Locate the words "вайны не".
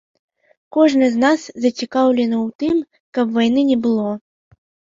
3.39-3.77